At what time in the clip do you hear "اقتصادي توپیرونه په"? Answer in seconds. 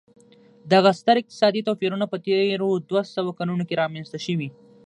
1.21-2.17